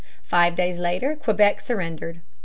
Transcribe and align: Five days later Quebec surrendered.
Five 0.23 0.55
days 0.55 0.79
later 0.79 1.15
Quebec 1.15 1.61
surrendered. 1.61 2.21